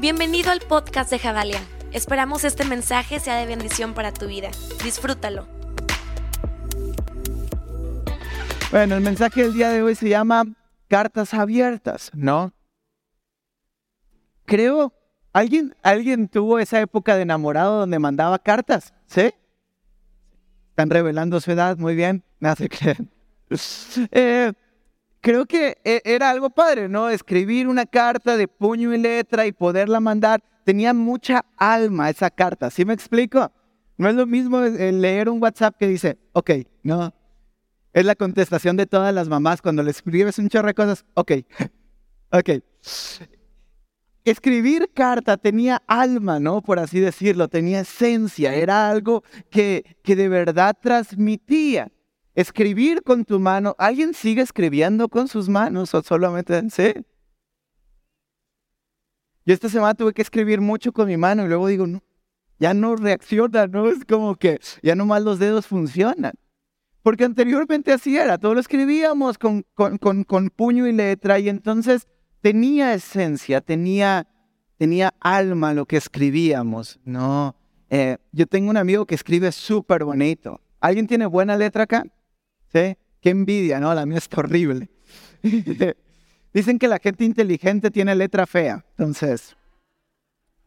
[0.00, 1.60] Bienvenido al podcast de Javalia.
[1.92, 4.48] Esperamos este mensaje sea de bendición para tu vida.
[4.82, 5.46] Disfrútalo.
[8.70, 10.44] Bueno, el mensaje del día de hoy se llama
[10.88, 12.54] cartas abiertas, ¿no?
[14.46, 14.94] Creo,
[15.34, 18.94] ¿alguien, alguien tuvo esa época de enamorado donde mandaba cartas?
[19.04, 19.34] ¿Sí?
[20.70, 23.10] Están revelando su edad, muy bien, nada se creen.
[24.12, 24.52] Eh,
[25.20, 27.08] creo que e, era algo padre, ¿no?
[27.10, 30.42] Escribir una carta de puño y letra y poderla mandar.
[30.64, 33.50] Tenía mucha alma esa carta, ¿sí me explico?
[33.96, 36.50] No es lo mismo leer un WhatsApp que dice, ok,
[36.82, 37.14] no.
[37.92, 41.32] Es la contestación de todas las mamás cuando le escribes un chorro de cosas, ok,
[42.32, 42.50] ok.
[44.24, 46.62] Escribir carta tenía alma, ¿no?
[46.62, 51.90] Por así decirlo, tenía esencia, era algo que, que de verdad transmitía.
[52.40, 56.94] Escribir con tu mano, ¿alguien sigue escribiendo con sus manos o solamente sí?
[59.44, 62.02] Yo esta semana tuve que escribir mucho con mi mano y luego digo, no,
[62.58, 63.90] ya no reacciona, ¿no?
[63.90, 66.32] Es como que ya nomás los dedos funcionan.
[67.02, 72.08] Porque anteriormente así era, todo lo escribíamos con, con, con, puño y letra y entonces
[72.40, 74.26] tenía esencia, tenía,
[74.78, 77.54] tenía alma lo que escribíamos, ¿no?
[77.90, 80.58] Eh, yo tengo un amigo que escribe súper bonito.
[80.80, 82.06] ¿Alguien tiene buena letra acá?
[82.72, 82.96] ¿Sí?
[83.20, 83.94] Qué envidia, ¿no?
[83.94, 84.88] La mía está horrible.
[86.52, 88.84] Dicen que la gente inteligente tiene letra fea.
[88.96, 89.56] Entonces,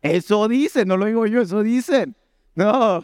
[0.01, 2.15] eso dicen, no lo digo yo, eso dicen.
[2.55, 3.03] No,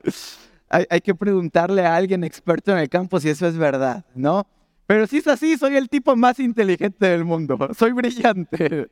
[0.68, 4.46] hay, que preguntarle a alguien experto en el campo si eso es verdad, ¿no?
[4.86, 8.88] Pero si es así, soy el tipo más inteligente del mundo, soy brillante.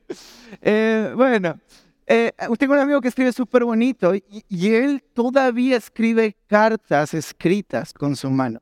[0.60, 1.58] Eh, bueno,
[2.06, 8.14] eh, tengo un amigo que escribe súper bonito y él todavía escribe cartas escritas con
[8.14, 8.60] su mano.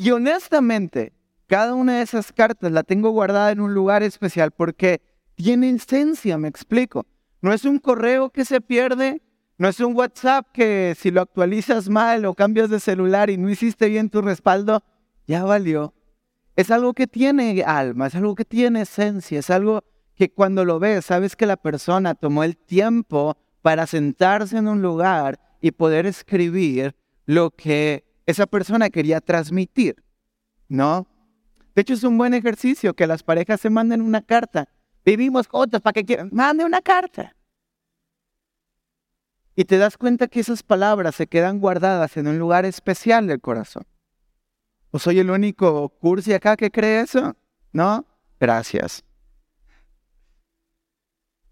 [0.00, 1.12] Y honestamente,
[1.48, 5.02] cada una de esas cartas la tengo guardada en un lugar especial porque
[5.34, 7.04] tiene esencia, me explico.
[7.42, 9.22] No es un correo que se pierde,
[9.58, 13.50] no es un WhatsApp que si lo actualizas mal o cambias de celular y no
[13.50, 14.84] hiciste bien tu respaldo,
[15.26, 15.94] ya valió.
[16.54, 19.82] Es algo que tiene alma, es algo que tiene esencia, es algo
[20.14, 24.80] que cuando lo ves sabes que la persona tomó el tiempo para sentarse en un
[24.80, 26.94] lugar y poder escribir
[27.26, 30.04] lo que esa persona quería transmitir,
[30.68, 31.06] ¿no?
[31.74, 34.68] De hecho, es un buen ejercicio que las parejas se manden una carta.
[35.02, 36.28] Vivimos juntos para que quieran.
[36.30, 37.34] Mande una carta.
[39.56, 43.40] Y te das cuenta que esas palabras se quedan guardadas en un lugar especial del
[43.40, 43.86] corazón.
[44.90, 47.34] ¿O soy el único cursi acá que cree eso?
[47.72, 48.04] ¿No?
[48.38, 49.02] Gracias.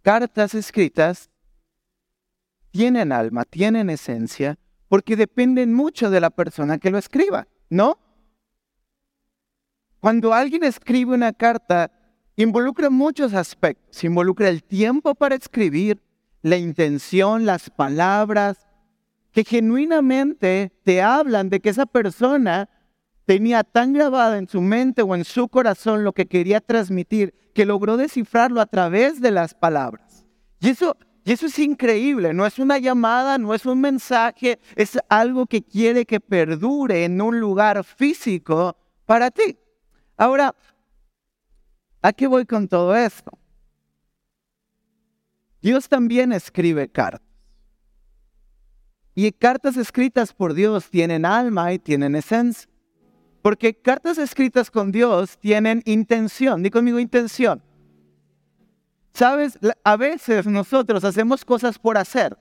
[0.02, 1.30] Cartas escritas
[2.70, 4.58] tienen alma, tienen esencia,
[4.88, 7.98] porque dependen mucho de la persona que lo escriba, ¿no?
[10.00, 11.90] Cuando alguien escribe una carta,
[12.36, 14.04] involucra muchos aspectos.
[14.04, 16.02] Involucra el tiempo para escribir,
[16.42, 18.68] la intención, las palabras,
[19.32, 22.68] que genuinamente te hablan de que esa persona
[23.24, 27.66] tenía tan grabada en su mente o en su corazón lo que quería transmitir, que
[27.66, 30.24] logró descifrarlo a través de las palabras.
[30.60, 34.96] Y eso y eso es increíble, no es una llamada, no es un mensaje, es
[35.08, 38.76] algo que quiere que perdure en un lugar físico
[39.06, 39.58] para ti.
[40.16, 40.54] Ahora,
[42.00, 43.36] ¿a qué voy con todo esto?
[45.60, 47.26] Dios también escribe cartas.
[49.16, 52.70] Y cartas escritas por Dios tienen alma y tienen esencia.
[53.42, 56.62] Porque cartas escritas con Dios tienen intención.
[56.62, 57.64] Di conmigo intención.
[59.16, 62.36] Sabes, a veces nosotros hacemos cosas por hacer,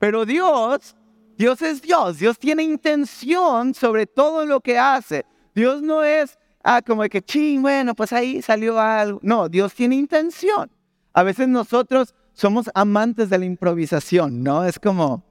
[0.00, 0.96] pero Dios,
[1.36, 5.24] Dios es Dios, Dios tiene intención sobre todo lo que hace.
[5.54, 9.20] Dios no es, ah, como que, ching, bueno, pues ahí salió algo.
[9.22, 10.68] No, Dios tiene intención.
[11.12, 14.64] A veces nosotros somos amantes de la improvisación, ¿no?
[14.64, 15.22] Es como,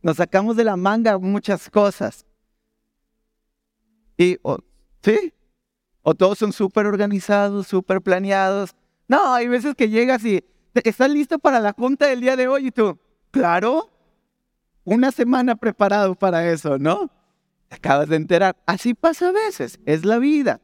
[0.00, 2.24] nos sacamos de la manga muchas cosas.
[4.16, 4.38] Y,
[5.02, 5.34] ¿sí?
[6.00, 8.74] O todos son súper organizados, súper planeados,
[9.10, 12.68] no, hay veces que llegas y estás listo para la junta del día de hoy
[12.68, 12.96] y tú,
[13.32, 13.90] claro,
[14.84, 17.10] una semana preparado para eso, ¿no?
[17.66, 18.56] Te acabas de enterar.
[18.66, 20.60] Así pasa a veces, es la vida.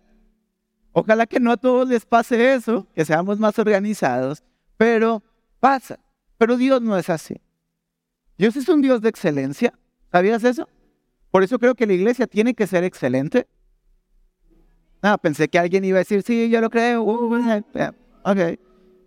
[0.93, 4.45] Ojalá que no a todos les pase eso, que seamos más organizados,
[4.77, 5.25] pero
[5.59, 5.99] pasa.
[6.39, 7.41] Pero Dios no es así.
[8.39, 9.77] Dios es un Dios de excelencia.
[10.13, 10.69] ¿Sabías eso?
[11.33, 13.49] Por eso creo que la iglesia tiene que ser excelente.
[15.03, 17.03] Ah, pensé que alguien iba a decir, sí, yo lo creo.
[17.03, 17.35] Uh,
[18.27, 18.59] Ok.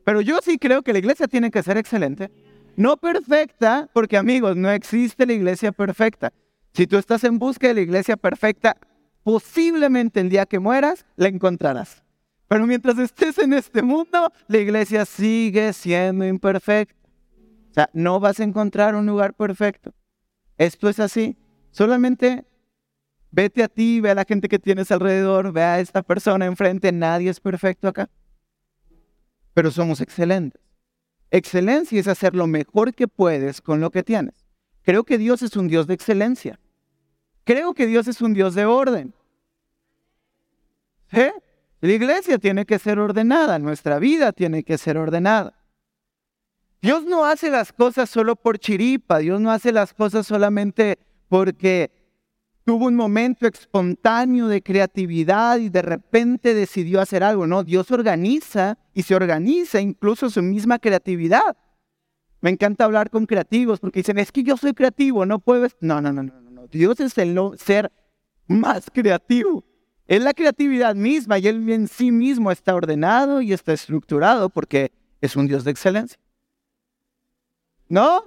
[0.06, 2.32] Pero yo sí creo que la iglesia tiene que ser excelente.
[2.78, 6.32] No perfecta, porque amigos, no existe la iglesia perfecta.
[6.74, 8.78] Si tú estás en busca de la iglesia perfecta,
[9.24, 12.02] posiblemente el día que mueras la encontrarás.
[12.48, 16.96] Pero mientras estés en este mundo, la iglesia sigue siendo imperfecta.
[17.72, 19.94] O sea, no vas a encontrar un lugar perfecto.
[20.58, 21.38] Esto es así.
[21.72, 22.46] Solamente
[23.32, 26.94] vete a ti, ve a la gente que tienes alrededor, ve a esta persona enfrente.
[26.94, 28.10] Nadie es perfecto acá.
[29.54, 30.62] Pero somos excelentes.
[31.32, 34.46] Excelencia es hacer lo mejor que puedes con lo que tienes.
[34.84, 36.60] Creo que Dios es un Dios de excelencia.
[37.44, 39.14] Creo que Dios es un Dios de orden.
[41.12, 41.32] ¿Eh?
[41.82, 45.56] La iglesia tiene que ser ordenada, nuestra vida tiene que ser ordenada.
[46.82, 51.92] Dios no hace las cosas solo por chiripa, Dios no hace las cosas solamente porque
[52.64, 57.48] tuvo un momento espontáneo de creatividad y de repente decidió hacer algo.
[57.48, 61.58] No, Dios organiza y se organiza incluso su misma creatividad.
[62.42, 65.68] Me encanta hablar con creativos porque dicen, es que yo soy creativo, no puedo...
[65.82, 66.68] No, no, no, no, no.
[66.68, 67.92] Dios es el ser
[68.48, 69.64] más creativo.
[70.08, 74.92] Es la creatividad misma y Él en sí mismo está ordenado y está estructurado porque
[75.22, 76.20] es un Dios de excelencia.
[77.88, 78.24] ¿No?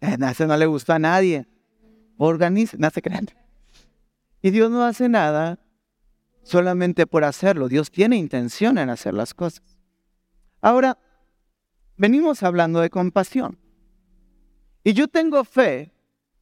[0.00, 1.46] Eh, eso no le gustó a nadie.
[2.16, 3.02] Organiza, no se.
[4.40, 5.58] Y Dios no hace nada
[6.42, 7.68] solamente por hacerlo.
[7.68, 9.62] Dios tiene intención en hacer las cosas.
[10.60, 10.98] Ahora,
[11.96, 13.58] venimos hablando de compasión.
[14.84, 15.92] Y yo tengo fe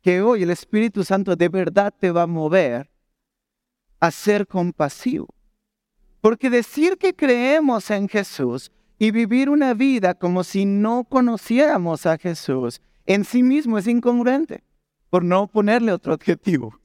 [0.03, 2.91] que hoy el Espíritu Santo de verdad te va a mover
[4.01, 5.29] a ser compasivo.
[6.21, 12.19] Porque decir que creemos en Jesús y vivir una vida como si no conociéramos a
[12.19, 14.63] Jesús en sí mismo es incongruente,
[15.11, 16.81] por no ponerle otro adjetivo.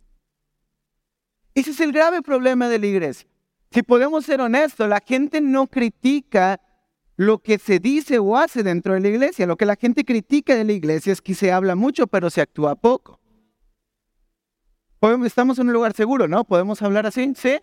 [1.54, 3.30] Ese es el grave problema de la iglesia.
[3.72, 6.60] Si podemos ser honestos, la gente no critica
[7.16, 9.46] lo que se dice o hace dentro de la iglesia.
[9.46, 12.42] Lo que la gente critica de la iglesia es que se habla mucho, pero se
[12.42, 13.22] actúa poco.
[15.24, 16.44] Estamos en un lugar seguro, ¿no?
[16.46, 17.34] ¿Podemos hablar así?
[17.36, 17.60] ¿Sí?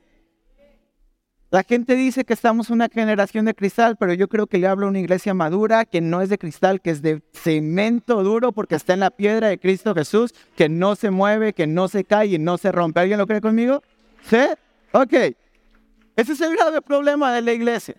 [1.53, 4.87] La gente dice que estamos una generación de cristal, pero yo creo que le hablo
[4.87, 8.75] a una iglesia madura que no es de cristal, que es de cemento duro porque
[8.75, 12.29] está en la piedra de Cristo Jesús, que no se mueve, que no se cae
[12.29, 13.01] y no se rompe.
[13.01, 13.83] ¿Alguien lo cree conmigo?
[14.31, 14.39] ¿Sí?
[14.93, 15.13] Ok.
[16.17, 17.97] Ese es el grave problema de la iglesia.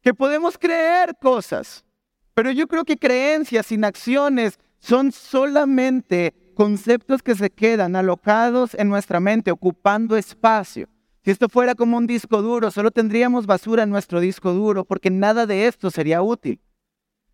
[0.00, 1.84] Que podemos creer cosas,
[2.32, 8.88] pero yo creo que creencias sin acciones son solamente conceptos que se quedan alocados en
[8.88, 10.88] nuestra mente, ocupando espacio.
[11.24, 15.10] Si esto fuera como un disco duro, solo tendríamos basura en nuestro disco duro, porque
[15.10, 16.60] nada de esto sería útil.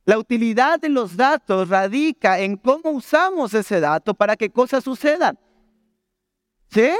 [0.05, 5.39] La utilidad de los datos radica en cómo usamos ese dato para que cosas sucedan.
[6.71, 6.91] ¿Sí?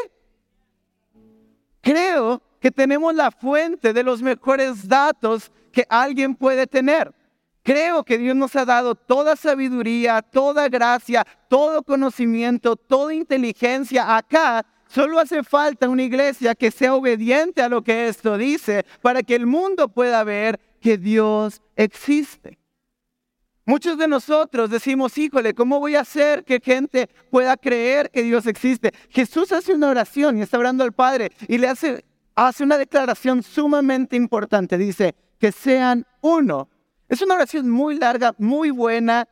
[1.81, 7.15] Creo que tenemos la fuente de los mejores datos que alguien puede tener.
[7.63, 14.65] Creo que Dios nos ha dado toda sabiduría, toda gracia, todo conocimiento, toda inteligencia acá.
[14.89, 19.35] Solo hace falta una iglesia que sea obediente a lo que esto dice para que
[19.35, 22.59] el mundo pueda ver que Dios existe.
[23.65, 28.47] Muchos de nosotros decimos, híjole, ¿cómo voy a hacer que gente pueda creer que Dios
[28.47, 28.93] existe?
[29.11, 32.05] Jesús hace una oración y está orando al Padre y le hace,
[32.37, 34.79] hace una declaración sumamente importante.
[34.79, 36.69] Dice, que sean uno
[37.09, 39.29] es una oración muy larga, muy buena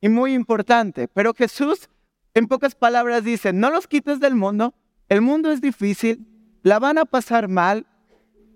[0.00, 1.88] y muy importante, pero Jesús
[2.34, 4.74] en pocas palabras dice, no los quites del mundo,
[5.08, 6.26] el mundo es difícil,
[6.62, 7.86] la van a pasar mal,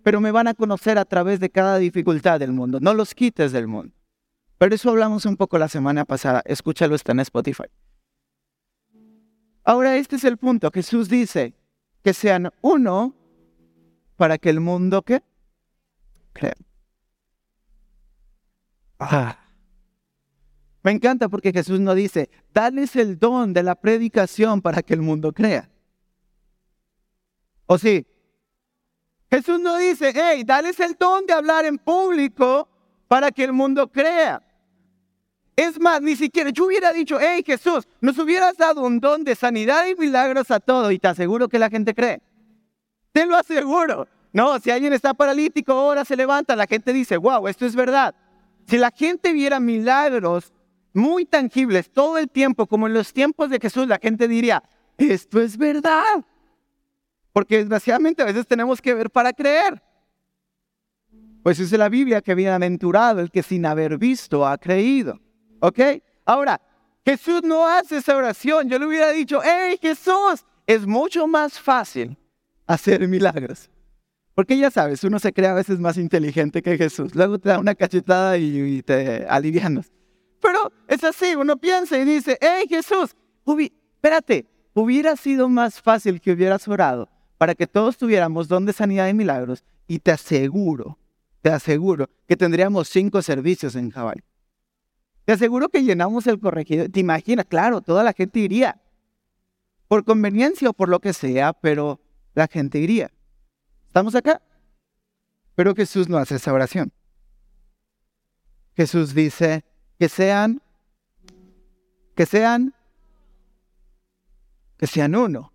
[0.02, 3.52] pero me van a conocer a través de cada dificultad del mundo, no los quites
[3.52, 3.94] del mundo.
[4.58, 7.64] Pero eso hablamos un poco la semana pasada, escúchalo, está en Spotify.
[9.64, 11.54] Ahora este es el punto, Jesús dice
[12.02, 13.14] que sean uno
[14.16, 15.22] para que el mundo que
[16.32, 16.56] crea.
[18.98, 19.38] Ah.
[20.82, 25.02] Me encanta porque Jesús no dice, dales el don de la predicación para que el
[25.02, 25.70] mundo crea.
[27.72, 28.04] ¿O sí?
[29.30, 32.68] Jesús no dice, hey, dales el don de hablar en público
[33.06, 34.42] para que el mundo crea.
[35.54, 39.36] Es más, ni siquiera yo hubiera dicho, hey Jesús, nos hubieras dado un don de
[39.36, 42.20] sanidad y milagros a todo y te aseguro que la gente cree.
[43.12, 44.08] Te lo aseguro.
[44.32, 48.16] No, si alguien está paralítico, ahora se levanta, la gente dice, wow, esto es verdad.
[48.66, 50.52] Si la gente viera milagros
[50.92, 54.60] muy tangibles todo el tiempo, como en los tiempos de Jesús, la gente diría,
[54.98, 56.24] esto es verdad.
[57.32, 59.82] Porque desgraciadamente a veces tenemos que ver para creer.
[61.42, 65.18] Pues dice la Biblia que bienaventurado el que sin haber visto ha creído.
[65.60, 65.78] ¿Ok?
[66.24, 66.60] Ahora,
[67.04, 68.68] Jesús no hace esa oración.
[68.68, 72.16] Yo le hubiera dicho, hey Jesús, es mucho más fácil
[72.66, 73.70] hacer milagros.
[74.34, 77.14] Porque ya sabes, uno se cree a veces más inteligente que Jesús.
[77.14, 79.90] Luego te da una cachetada y, te alivianas.
[80.40, 83.14] Pero es así, uno piensa y dice, hey Jesús,
[83.46, 87.08] espérate, hubiera sido más fácil que hubieras orado
[87.40, 90.98] para que todos tuviéramos don de sanidad y milagros y te aseguro,
[91.40, 94.20] te aseguro que tendríamos cinco servicios en Jabalí.
[95.24, 96.90] Te aseguro que llenamos el corregidor.
[96.90, 98.82] Te imaginas, claro, toda la gente iría.
[99.88, 101.98] Por conveniencia o por lo que sea, pero
[102.34, 103.10] la gente iría.
[103.86, 104.42] ¿Estamos acá?
[105.54, 106.92] Pero Jesús no hace esa oración.
[108.76, 109.64] Jesús dice
[109.98, 110.60] que sean,
[112.14, 112.74] que sean,
[114.76, 115.49] que sean uno.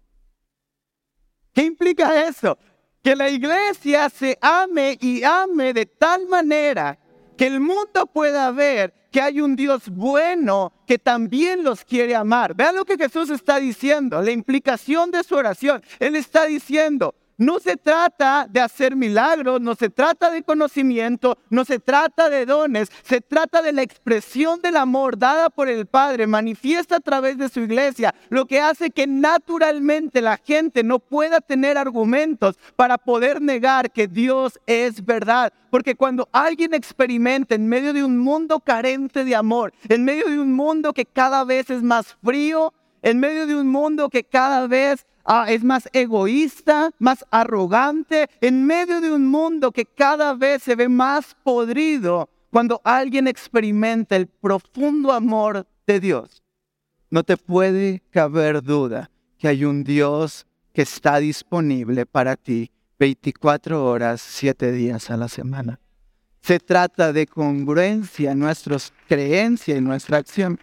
[1.55, 2.57] ¿Qué implica eso?
[3.01, 6.99] Que la iglesia se ame y ame de tal manera
[7.37, 12.53] que el mundo pueda ver que hay un Dios bueno que también los quiere amar.
[12.55, 15.81] Vean lo que Jesús está diciendo, la implicación de su oración.
[15.99, 21.65] Él está diciendo, no se trata de hacer milagros, no se trata de conocimiento, no
[21.65, 26.27] se trata de dones, se trata de la expresión del amor dada por el Padre,
[26.27, 31.41] manifiesta a través de su iglesia, lo que hace que naturalmente la gente no pueda
[31.41, 35.51] tener argumentos para poder negar que Dios es verdad.
[35.69, 40.39] Porque cuando alguien experimenta en medio de un mundo carente de amor, en medio de
[40.39, 44.67] un mundo que cada vez es más frío, en medio de un mundo que cada
[44.67, 50.61] vez Ah, es más egoísta, más arrogante, en medio de un mundo que cada vez
[50.61, 56.43] se ve más podrido cuando alguien experimenta el profundo amor de Dios.
[57.09, 63.83] No te puede caber duda que hay un Dios que está disponible para ti 24
[63.83, 65.79] horas, 7 días a la semana.
[66.41, 70.59] Se trata de congruencia en nuestras creencias y nuestra acción.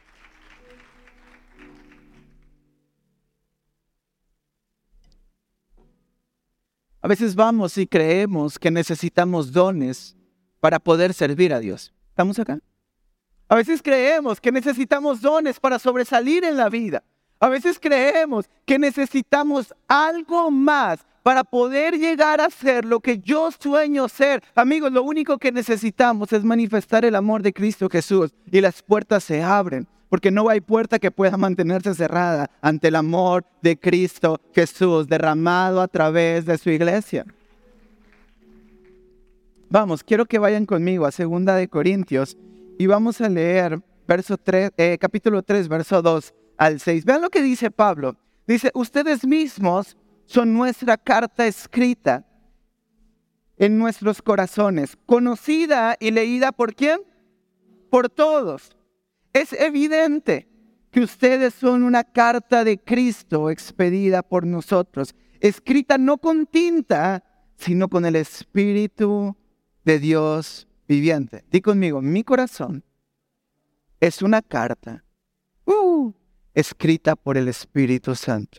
[7.02, 10.16] A veces vamos y creemos que necesitamos dones
[10.60, 11.92] para poder servir a Dios.
[12.10, 12.60] ¿Estamos acá?
[13.48, 17.02] A veces creemos que necesitamos dones para sobresalir en la vida.
[17.40, 23.50] A veces creemos que necesitamos algo más para poder llegar a ser lo que yo
[23.50, 24.42] sueño ser.
[24.54, 29.24] Amigos, lo único que necesitamos es manifestar el amor de Cristo Jesús y las puertas
[29.24, 34.38] se abren porque no hay puerta que pueda mantenerse cerrada ante el amor de Cristo
[34.54, 37.24] Jesús derramado a través de su iglesia.
[39.70, 42.36] Vamos, quiero que vayan conmigo a Segunda de Corintios
[42.78, 47.06] y vamos a leer verso 3, eh, capítulo 3, verso 2 al 6.
[47.06, 48.14] Vean lo que dice Pablo.
[48.46, 52.26] Dice, ustedes mismos son nuestra carta escrita
[53.56, 57.00] en nuestros corazones, conocida y leída por quién?
[57.88, 58.76] Por todos.
[59.32, 60.48] Es evidente
[60.90, 67.24] que ustedes son una carta de Cristo expedida por nosotros, escrita no con tinta,
[67.56, 69.36] sino con el Espíritu
[69.84, 71.44] de Dios viviente.
[71.50, 72.84] Di conmigo, mi corazón
[74.00, 75.02] es una carta
[75.64, 76.12] uh,
[76.52, 78.58] escrita por el Espíritu Santo.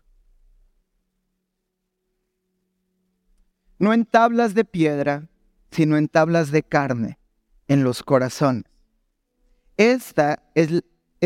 [3.78, 5.30] No en tablas de piedra,
[5.70, 7.20] sino en tablas de carne,
[7.68, 8.73] en los corazones
[9.92, 10.84] esta es,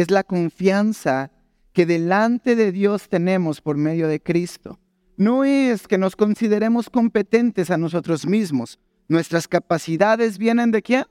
[0.10, 1.32] la confianza
[1.74, 4.80] que delante de Dios tenemos por medio de Cristo.
[5.16, 8.80] No es que nos consideremos competentes a nosotros mismos.
[9.08, 11.06] Nuestras capacidades vienen de quién?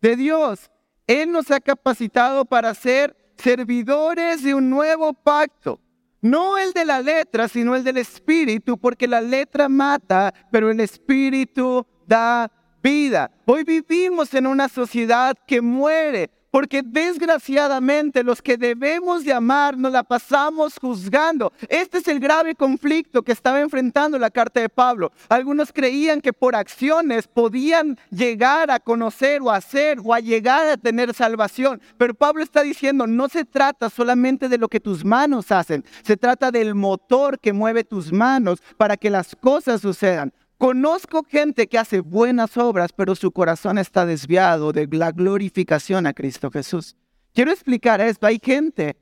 [0.00, 0.70] De Dios.
[1.06, 5.80] Él nos ha capacitado para ser servidores de un nuevo pacto.
[6.20, 10.80] No el de la letra, sino el del espíritu, porque la letra mata, pero el
[10.80, 12.50] espíritu da
[12.82, 13.30] vida.
[13.46, 19.92] Hoy vivimos en una sociedad que muere, porque desgraciadamente los que debemos de amar nos
[19.92, 21.52] la pasamos juzgando.
[21.68, 25.12] Este es el grave conflicto que estaba enfrentando la carta de Pablo.
[25.28, 30.76] Algunos creían que por acciones podían llegar a conocer o hacer o a llegar a
[30.76, 31.80] tener salvación.
[31.96, 36.16] Pero Pablo está diciendo, no se trata solamente de lo que tus manos hacen, se
[36.16, 40.32] trata del motor que mueve tus manos para que las cosas sucedan.
[40.58, 46.12] Conozco gente que hace buenas obras, pero su corazón está desviado de la glorificación a
[46.12, 46.96] Cristo Jesús.
[47.32, 48.26] Quiero explicar esto.
[48.26, 48.96] Hay gente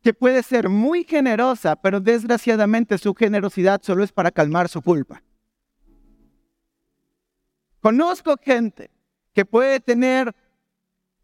[0.00, 5.22] que puede ser muy generosa, pero desgraciadamente su generosidad solo es para calmar su culpa.
[7.80, 8.90] Conozco gente
[9.34, 10.34] que puede tener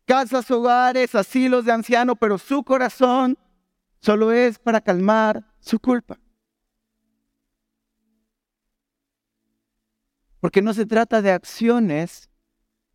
[0.05, 3.39] casas, hogares, asilos de anciano, pero su corazón
[4.01, 6.19] solo es para calmar su culpa.
[10.41, 12.31] Porque no se trata de acciones,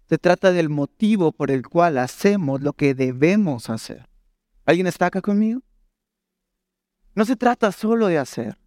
[0.07, 4.07] se trata del motivo por el cual hacemos lo que debemos hacer.
[4.65, 5.61] ¿Alguien está acá conmigo?
[7.15, 8.57] No se trata solo de hacer.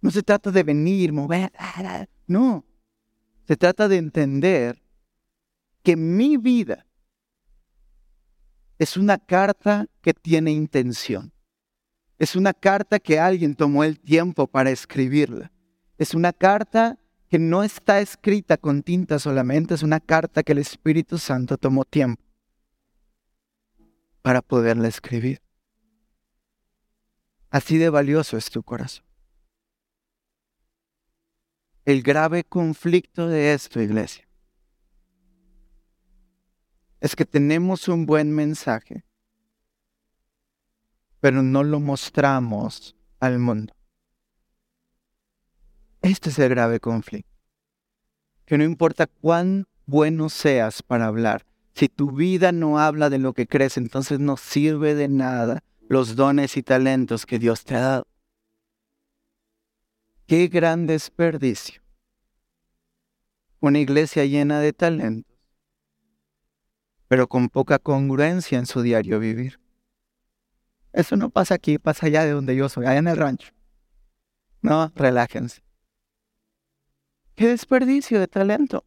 [0.00, 1.50] No se trata de venir, mover.
[2.26, 2.64] No.
[3.46, 4.82] Se trata de entender
[5.82, 6.86] que mi vida
[8.78, 11.32] es una carta que tiene intención.
[12.18, 15.50] Es una carta que alguien tomó el tiempo para escribirla.
[15.98, 16.98] Es una carta
[17.28, 21.84] que no está escrita con tinta solamente, es una carta que el Espíritu Santo tomó
[21.84, 22.22] tiempo
[24.22, 25.42] para poderla escribir.
[27.50, 29.04] Así de valioso es tu corazón.
[31.84, 34.26] El grave conflicto de esto, iglesia,
[37.00, 39.04] es que tenemos un buen mensaje,
[41.20, 43.74] pero no lo mostramos al mundo.
[46.04, 47.32] Este es el grave conflicto.
[48.44, 53.32] Que no importa cuán bueno seas para hablar, si tu vida no habla de lo
[53.32, 57.80] que crees, entonces no sirve de nada los dones y talentos que Dios te ha
[57.80, 58.06] dado.
[60.26, 61.80] Qué gran desperdicio.
[63.60, 65.34] Una iglesia llena de talentos,
[67.08, 69.58] pero con poca congruencia en su diario vivir.
[70.92, 73.54] Eso no pasa aquí, pasa allá de donde yo soy, allá en el rancho.
[74.60, 75.63] No, relájense.
[77.34, 78.84] Qué desperdicio de talento.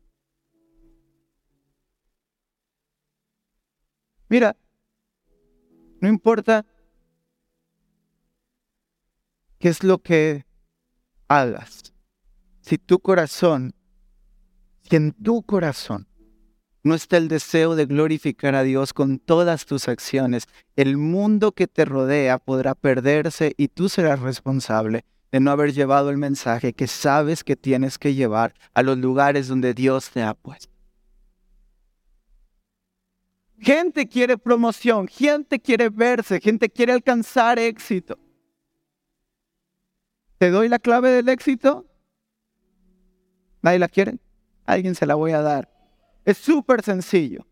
[4.29, 4.55] Mira,
[6.01, 6.65] no importa
[9.59, 10.45] qué es lo que
[11.27, 11.93] hagas,
[12.61, 13.73] si tu corazón,
[14.83, 16.07] si en tu corazón
[16.83, 21.67] no está el deseo de glorificar a Dios con todas tus acciones, el mundo que
[21.67, 26.87] te rodea podrá perderse y tú serás responsable de no haber llevado el mensaje que
[26.87, 30.73] sabes que tienes que llevar a los lugares donde Dios te ha puesto.
[33.59, 38.17] Gente quiere promoción, gente quiere verse, gente quiere alcanzar éxito.
[40.37, 41.85] ¿Te doy la clave del éxito?
[43.63, 44.19] ¿Nadie la quiere?
[44.65, 45.69] Alguien se la voy a dar.
[46.23, 47.47] Es súper sencillo.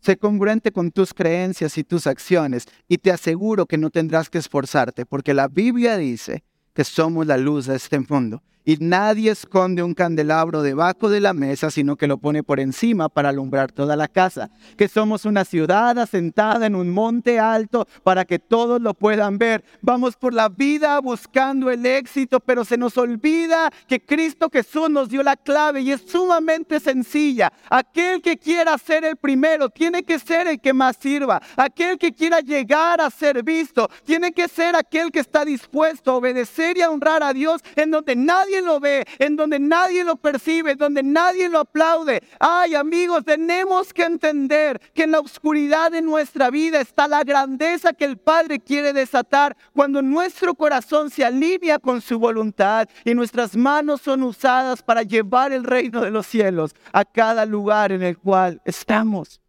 [0.00, 4.38] Sé congruente con tus creencias y tus acciones y te aseguro que no tendrás que
[4.38, 6.42] esforzarte porque la Biblia dice
[6.80, 8.42] que somos la luz de este mundo.
[8.64, 13.08] Y nadie esconde un candelabro debajo de la mesa, sino que lo pone por encima
[13.08, 14.50] para alumbrar toda la casa.
[14.76, 19.64] Que somos una ciudad asentada en un monte alto para que todos lo puedan ver.
[19.80, 25.08] Vamos por la vida buscando el éxito, pero se nos olvida que Cristo Jesús nos
[25.08, 27.52] dio la clave y es sumamente sencilla.
[27.70, 31.40] Aquel que quiera ser el primero tiene que ser el que más sirva.
[31.56, 36.16] Aquel que quiera llegar a ser visto tiene que ser aquel que está dispuesto a
[36.16, 40.04] obedecer y a honrar a Dios en donde nadie nadie lo ve, en donde nadie
[40.04, 42.22] lo percibe, donde nadie lo aplaude.
[42.38, 47.92] Ay, amigos, tenemos que entender que en la oscuridad de nuestra vida está la grandeza
[47.92, 53.56] que el Padre quiere desatar cuando nuestro corazón se alinea con su voluntad y nuestras
[53.56, 58.18] manos son usadas para llevar el reino de los cielos a cada lugar en el
[58.18, 59.40] cual estamos.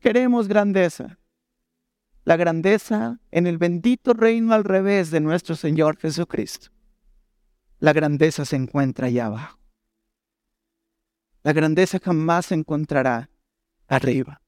[0.00, 1.18] Queremos grandeza
[2.24, 6.75] la grandeza en el bendito reino al revés de nuestro Señor Jesucristo.
[7.86, 9.60] La grandeza se encuentra allá abajo.
[11.44, 13.30] La grandeza jamás se encontrará
[13.86, 14.42] arriba.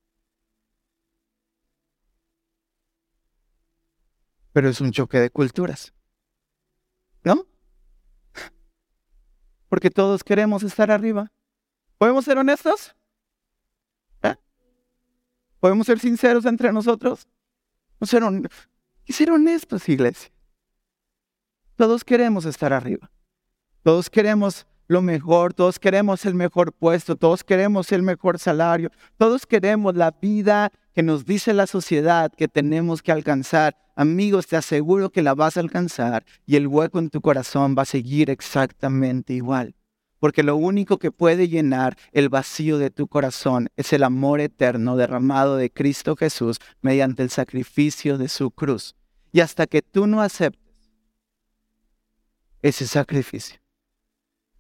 [4.52, 5.94] Pero es un choque de culturas.
[7.22, 7.46] ¿No?
[9.68, 11.30] Porque todos queremos estar arriba.
[11.96, 12.96] ¿Podemos ser honestos?
[14.24, 14.34] ¿Eh?
[15.60, 17.28] ¿Podemos ser sinceros entre nosotros?
[18.00, 18.24] ¿No ser,
[19.04, 20.32] y ser honestos, iglesia.
[21.76, 23.12] Todos queremos estar arriba.
[23.82, 29.46] Todos queremos lo mejor, todos queremos el mejor puesto, todos queremos el mejor salario, todos
[29.46, 33.76] queremos la vida que nos dice la sociedad que tenemos que alcanzar.
[33.94, 37.82] Amigos, te aseguro que la vas a alcanzar y el hueco en tu corazón va
[37.82, 39.74] a seguir exactamente igual.
[40.18, 44.96] Porque lo único que puede llenar el vacío de tu corazón es el amor eterno
[44.96, 48.96] derramado de Cristo Jesús mediante el sacrificio de su cruz.
[49.32, 50.90] Y hasta que tú no aceptes
[52.62, 53.60] ese sacrificio,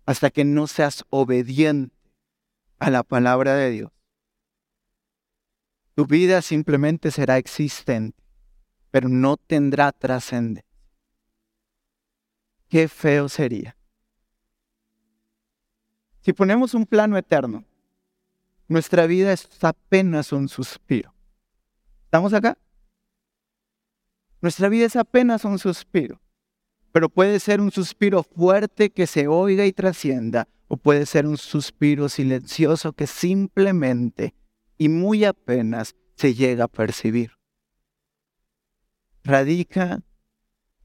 [0.08, 1.94] hasta que no seas obediente
[2.78, 3.92] a la palabra de Dios.
[5.94, 8.18] Tu vida simplemente será existente,
[8.90, 10.64] pero no tendrá trascendencia.
[12.70, 13.76] Qué feo sería.
[16.22, 17.66] Si ponemos un plano eterno,
[18.66, 21.12] nuestra vida es apenas un suspiro.
[22.04, 22.56] ¿Estamos acá?
[24.40, 26.18] Nuestra vida es apenas un suspiro
[26.92, 31.38] pero puede ser un suspiro fuerte que se oiga y trascienda, o puede ser un
[31.38, 34.34] suspiro silencioso que simplemente
[34.76, 37.32] y muy apenas se llega a percibir.
[39.24, 40.02] Radica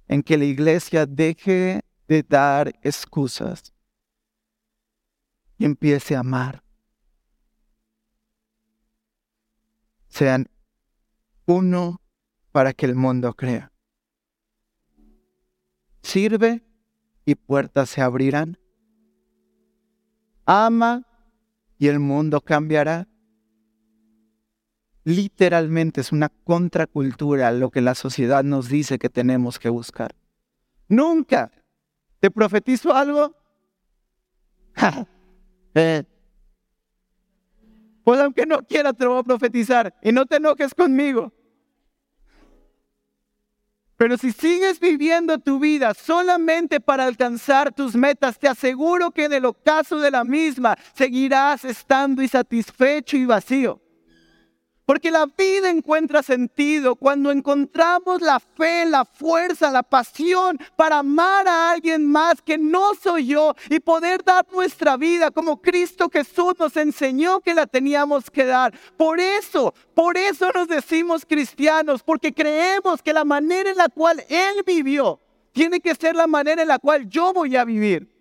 [0.07, 3.73] en que la iglesia deje de dar excusas
[5.57, 6.63] y empiece a amar.
[10.07, 10.47] Sean
[11.45, 12.01] uno
[12.51, 13.72] para que el mundo crea.
[16.03, 16.61] Sirve
[17.25, 18.59] y puertas se abrirán.
[20.45, 21.07] ama
[21.79, 23.07] y el mundo cambiará.
[25.05, 30.15] Literalmente es una contracultura lo que la sociedad nos dice que tenemos que buscar.
[30.87, 31.51] Nunca
[32.19, 33.35] te profetizo algo.
[35.75, 36.03] Eh.
[38.03, 41.33] Pues aunque no quiera te lo voy a profetizar y no te enojes conmigo.
[44.03, 49.31] Pero si sigues viviendo tu vida solamente para alcanzar tus metas, te aseguro que en
[49.31, 53.82] el ocaso de la misma seguirás estando insatisfecho y vacío.
[54.85, 61.47] Porque la vida encuentra sentido cuando encontramos la fe, la fuerza, la pasión para amar
[61.47, 66.55] a alguien más que no soy yo y poder dar nuestra vida como Cristo Jesús
[66.59, 68.77] nos enseñó que la teníamos que dar.
[68.97, 74.23] Por eso, por eso nos decimos cristianos, porque creemos que la manera en la cual
[74.27, 75.19] Él vivió
[75.53, 78.12] tiene que ser la manera en la cual yo voy a vivir.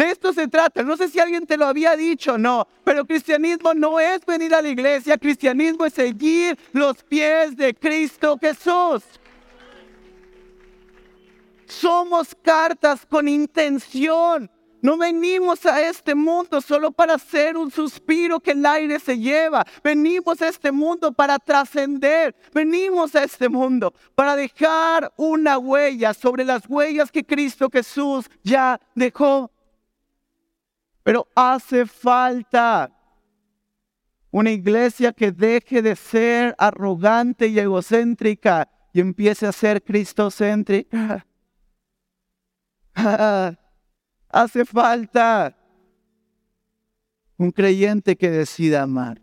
[0.00, 0.82] De esto se trata.
[0.82, 4.54] No sé si alguien te lo había dicho o no, pero cristianismo no es venir
[4.54, 9.02] a la iglesia, cristianismo es seguir los pies de Cristo Jesús.
[11.66, 14.50] Somos cartas con intención.
[14.80, 19.66] No venimos a este mundo solo para hacer un suspiro que el aire se lleva.
[19.84, 22.34] Venimos a este mundo para trascender.
[22.54, 28.80] Venimos a este mundo para dejar una huella sobre las huellas que Cristo Jesús ya
[28.94, 29.50] dejó.
[31.10, 32.88] Pero hace falta
[34.30, 41.26] una iglesia que deje de ser arrogante y egocéntrica y empiece a ser cristocéntrica.
[44.28, 45.58] hace falta
[47.38, 49.20] un creyente que decida amar.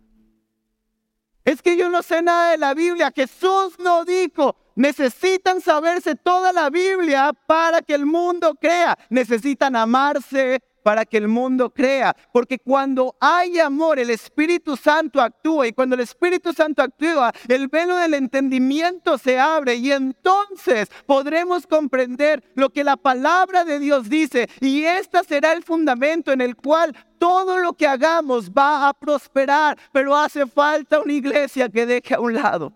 [1.45, 3.13] Es que yo no sé nada de la Biblia.
[3.15, 8.99] Jesús no dijo, necesitan saberse toda la Biblia para que el mundo crea.
[9.09, 12.15] Necesitan amarse, para que el mundo crea.
[12.31, 15.67] Porque cuando hay amor, el Espíritu Santo actúa.
[15.67, 19.75] Y cuando el Espíritu Santo actúa, el velo del entendimiento se abre.
[19.75, 24.49] Y entonces podremos comprender lo que la palabra de Dios dice.
[24.61, 29.77] Y este será el fundamento en el cual todo lo que hagamos va a prosperar,
[29.91, 32.71] pero hace falta una iglesia que deje a un lado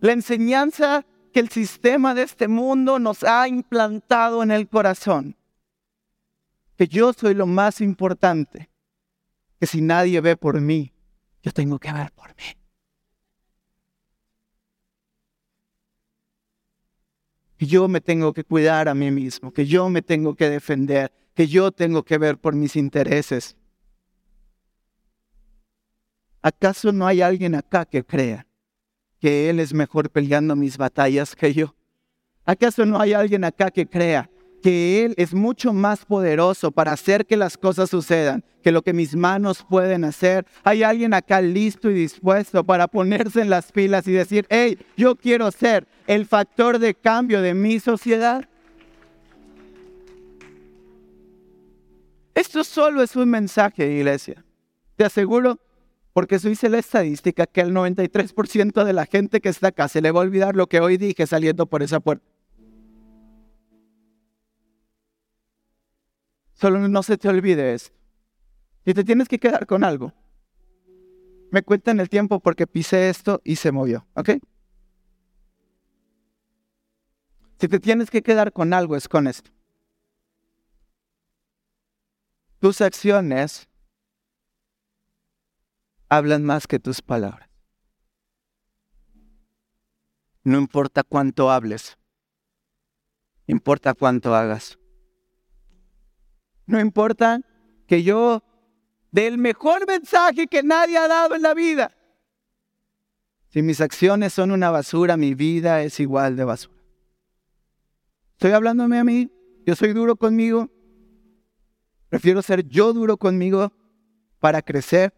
[0.00, 5.35] la enseñanza que el sistema de este mundo nos ha implantado en el corazón
[6.76, 8.68] que yo soy lo más importante,
[9.58, 10.92] que si nadie ve por mí,
[11.42, 12.44] yo tengo que ver por mí.
[17.56, 21.10] Que yo me tengo que cuidar a mí mismo, que yo me tengo que defender,
[21.34, 23.56] que yo tengo que ver por mis intereses.
[26.42, 28.46] ¿Acaso no hay alguien acá que crea
[29.18, 31.74] que Él es mejor peleando mis batallas que yo?
[32.44, 34.30] ¿Acaso no hay alguien acá que crea
[34.66, 38.92] que Él es mucho más poderoso para hacer que las cosas sucedan que lo que
[38.92, 40.44] mis manos pueden hacer.
[40.64, 45.14] Hay alguien acá listo y dispuesto para ponerse en las pilas y decir, hey, yo
[45.14, 48.44] quiero ser el factor de cambio de mi sociedad.
[52.34, 54.44] Esto solo es un mensaje, iglesia.
[54.96, 55.60] Te aseguro,
[56.12, 60.00] porque eso hice la estadística, que el 93% de la gente que está acá se
[60.00, 62.35] le va a olvidar lo que hoy dije saliendo por esa puerta.
[66.56, 67.94] Solo no se te olvide esto.
[68.84, 70.12] Y te tienes que quedar con algo.
[71.50, 74.30] Me cuentan el tiempo porque pisé esto y se movió, ¿ok?
[77.60, 79.50] Si te tienes que quedar con algo es con esto.
[82.58, 83.68] Tus acciones
[86.08, 87.48] hablan más que tus palabras.
[90.42, 91.98] No importa cuánto hables,
[93.46, 94.78] importa cuánto hagas.
[96.66, 97.40] No importa
[97.86, 98.42] que yo
[99.12, 101.92] dé el mejor mensaje que nadie ha dado en la vida.
[103.48, 106.76] Si mis acciones son una basura, mi vida es igual de basura.
[108.32, 109.30] Estoy hablándome a mí,
[109.64, 110.68] yo soy duro conmigo.
[112.08, 113.72] Prefiero ser yo duro conmigo
[114.40, 115.14] para crecer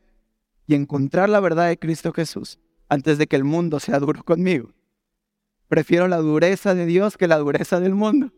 [0.66, 4.72] y encontrar la verdad de Cristo Jesús antes de que el mundo sea duro conmigo.
[5.66, 8.32] Prefiero la dureza de Dios que la dureza del mundo.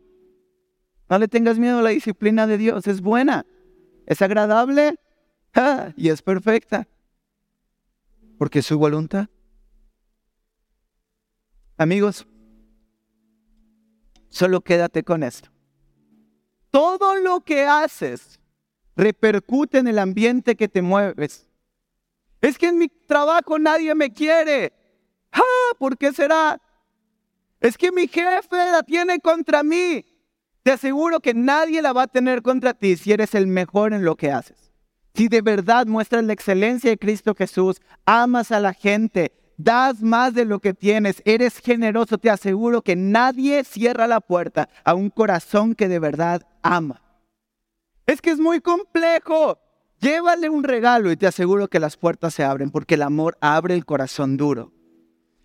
[1.11, 3.45] No le tengas miedo a la disciplina de Dios, es buena,
[4.05, 4.95] es agradable
[5.97, 6.87] y es perfecta.
[8.37, 9.27] Porque es su voluntad.
[11.75, 12.25] Amigos,
[14.29, 15.49] solo quédate con esto.
[16.69, 18.39] Todo lo que haces
[18.95, 21.45] repercute en el ambiente que te mueves.
[22.39, 24.71] Es que en mi trabajo nadie me quiere.
[25.77, 26.61] ¿Por qué será?
[27.59, 30.05] Es que mi jefe la tiene contra mí.
[30.63, 34.05] Te aseguro que nadie la va a tener contra ti si eres el mejor en
[34.05, 34.71] lo que haces.
[35.13, 40.33] si de verdad muestras la excelencia de Cristo Jesús, amas a la gente, das más
[40.33, 45.09] de lo que tienes, eres generoso, te aseguro que nadie cierra la puerta a un
[45.09, 47.01] corazón que de verdad ama.
[48.05, 49.59] Es que es muy complejo.
[49.99, 53.75] Llévale un regalo y te aseguro que las puertas se abren porque el amor abre
[53.75, 54.71] el corazón duro.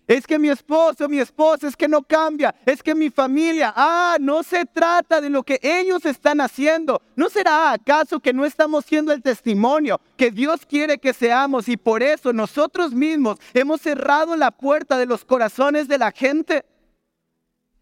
[0.07, 2.55] Es que mi esposo, mi esposa, es que no cambia.
[2.65, 7.01] Es que mi familia, ah, no se trata de lo que ellos están haciendo.
[7.17, 11.75] ¿No será acaso que no estamos siendo el testimonio que Dios quiere que seamos y
[11.75, 16.63] por eso nosotros mismos hemos cerrado la puerta de los corazones de la gente?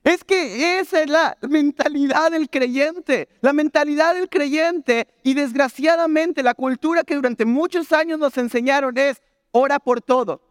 [0.04, 6.56] Es que esa es la mentalidad del creyente, la mentalidad del creyente y desgraciadamente la
[6.56, 10.45] cultura que durante muchos años nos enseñaron es ora por todo.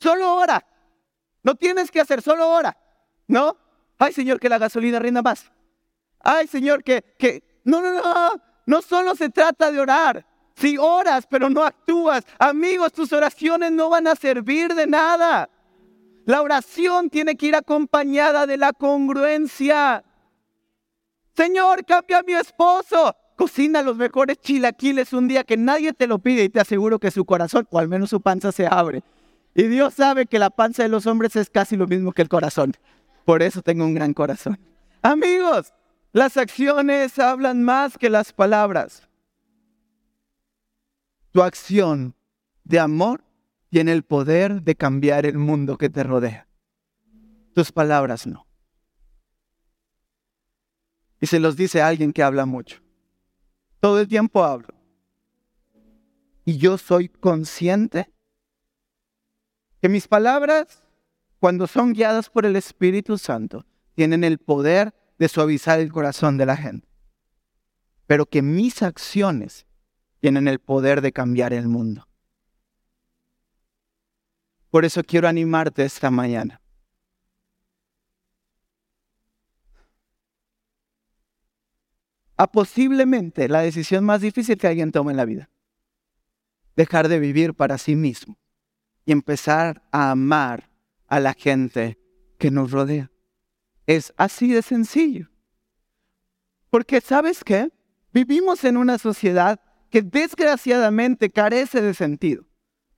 [0.00, 0.64] Solo ora.
[1.42, 2.76] No tienes que hacer, solo ora.
[3.26, 3.56] ¿No?
[3.98, 5.50] Ay, Señor, que la gasolina rinda más.
[6.20, 7.60] Ay, Señor, que, que...
[7.64, 8.42] No, no, no.
[8.66, 10.26] No solo se trata de orar.
[10.54, 15.48] Si oras, pero no actúas, amigos, tus oraciones no van a servir de nada.
[16.24, 20.04] La oración tiene que ir acompañada de la congruencia.
[21.34, 23.16] Señor, cambia a mi esposo.
[23.36, 27.12] Cocina los mejores chilaquiles un día que nadie te lo pide y te aseguro que
[27.12, 29.02] su corazón, o al menos su panza, se abre.
[29.58, 32.28] Y Dios sabe que la panza de los hombres es casi lo mismo que el
[32.28, 32.74] corazón.
[33.24, 34.56] Por eso tengo un gran corazón.
[35.02, 35.74] Amigos,
[36.12, 39.08] las acciones hablan más que las palabras.
[41.32, 42.14] Tu acción
[42.62, 43.24] de amor
[43.68, 46.46] tiene el poder de cambiar el mundo que te rodea.
[47.52, 48.46] Tus palabras no.
[51.20, 52.80] Y se los dice alguien que habla mucho.
[53.80, 54.68] Todo el tiempo hablo.
[56.44, 58.12] Y yo soy consciente
[59.80, 60.82] que mis palabras,
[61.38, 63.64] cuando son guiadas por el Espíritu Santo,
[63.94, 66.88] tienen el poder de suavizar el corazón de la gente.
[68.06, 69.66] Pero que mis acciones
[70.20, 72.08] tienen el poder de cambiar el mundo.
[74.70, 76.60] Por eso quiero animarte esta mañana.
[82.36, 85.50] A posiblemente la decisión más difícil que alguien tome en la vida.
[86.76, 88.38] Dejar de vivir para sí mismo
[89.08, 90.68] y empezar a amar
[91.06, 91.98] a la gente
[92.36, 93.10] que nos rodea.
[93.86, 95.30] Es así de sencillo.
[96.68, 97.72] Porque sabes qué?
[98.12, 102.44] Vivimos en una sociedad que desgraciadamente carece de sentido.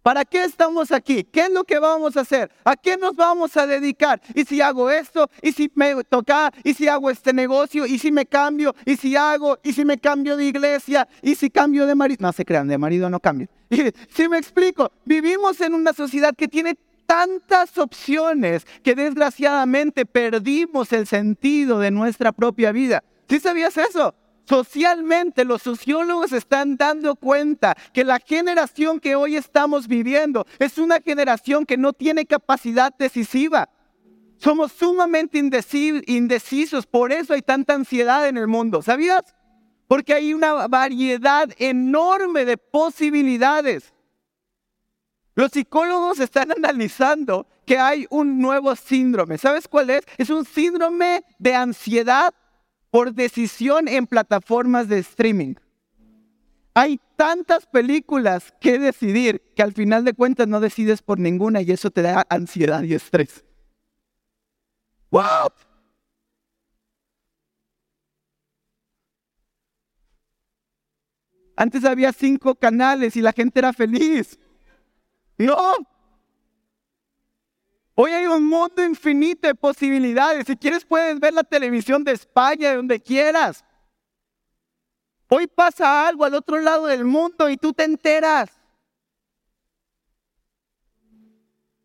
[0.02, 1.22] ¿Para qué estamos aquí?
[1.22, 2.50] ¿Qué es lo que vamos a hacer?
[2.64, 4.20] ¿A qué nos vamos a dedicar?
[4.34, 5.30] ¿Y si hago esto?
[5.40, 6.52] ¿Y si me toca?
[6.64, 7.86] ¿Y si hago este negocio?
[7.86, 8.74] ¿Y si me cambio?
[8.84, 9.60] ¿Y si hago?
[9.62, 11.06] ¿Y si me cambio de iglesia?
[11.22, 12.18] ¿Y si cambio de marido?
[12.20, 13.46] No se crean, de marido no cambio.
[13.70, 14.92] ¿Y si me explico?
[15.04, 22.32] Vivimos en una sociedad que tiene tantas opciones que desgraciadamente perdimos el sentido de nuestra
[22.32, 23.02] propia vida.
[23.28, 24.14] ¿Sí sabías eso?
[24.48, 31.00] Socialmente los sociólogos están dando cuenta que la generación que hoy estamos viviendo es una
[31.00, 33.68] generación que no tiene capacidad decisiva.
[34.38, 39.22] Somos sumamente indecisos, por eso hay tanta ansiedad en el mundo, ¿sabías?
[39.90, 43.92] Porque hay una variedad enorme de posibilidades.
[45.34, 49.36] Los psicólogos están analizando que hay un nuevo síndrome.
[49.36, 50.04] ¿Sabes cuál es?
[50.16, 52.32] Es un síndrome de ansiedad
[52.92, 55.54] por decisión en plataformas de streaming.
[56.72, 61.72] Hay tantas películas que decidir que al final de cuentas no decides por ninguna y
[61.72, 63.44] eso te da ansiedad y estrés.
[65.10, 65.50] ¡Wow!
[71.60, 74.38] Antes había cinco canales y la gente era feliz.
[75.36, 75.74] No,
[77.94, 80.46] Hoy hay un mundo infinito de posibilidades.
[80.46, 83.62] Si quieres puedes ver la televisión de España, de donde quieras.
[85.28, 88.58] Hoy pasa algo al otro lado del mundo y tú te enteras.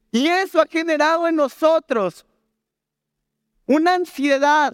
[0.10, 2.26] Y eso ha generado en nosotros
[3.66, 4.74] una ansiedad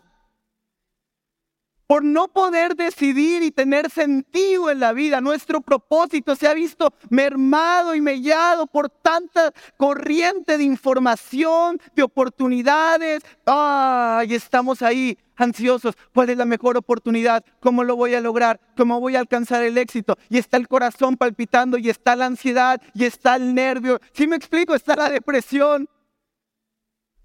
[1.92, 5.20] por no poder decidir y tener sentido en la vida.
[5.20, 13.24] Nuestro propósito se ha visto mermado y mellado por tanta corriente de información, de oportunidades.
[13.46, 15.96] Ay, estamos ahí ansiosos.
[16.14, 17.44] ¿Cuál es la mejor oportunidad?
[17.60, 18.62] ¿Cómo lo voy a lograr?
[18.78, 20.18] ¿Cómo voy a alcanzar el éxito?
[20.30, 24.00] Y está el corazón palpitando y está la ansiedad y está el nervio.
[24.14, 25.90] Si me explico, está la depresión.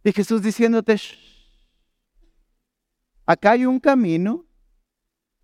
[0.02, 1.00] Y Jesús diciéndote,
[3.26, 4.45] acá hay un camino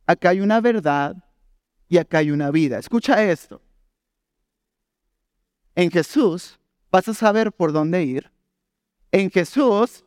[0.07, 1.17] acá hay una verdad
[1.89, 2.79] y acá hay una vida.
[2.79, 3.61] Escucha esto.
[5.75, 6.59] En Jesús
[6.91, 8.31] vas a saber por dónde ir.
[9.11, 10.05] En Jesús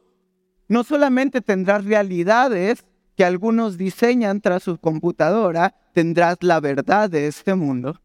[0.67, 7.55] no solamente tendrás realidades que algunos diseñan tras su computadora, tendrás la verdad de este
[7.55, 8.01] mundo.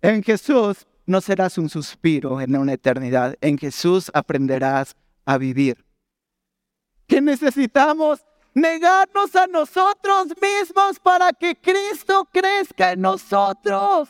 [0.00, 3.36] En Jesús no serás un suspiro en una eternidad.
[3.40, 5.84] En Jesús aprenderás a vivir.
[7.06, 8.24] ¿Qué necesitamos?
[8.54, 14.08] Negarnos a nosotros mismos para que Cristo crezca en nosotros.